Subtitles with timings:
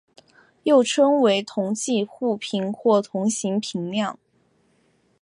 [0.63, 4.17] 又称为同侪互评或同行评量。